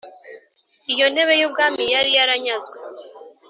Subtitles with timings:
[0.93, 2.77] Iyo ntebe y ubwami yari yaranyazwe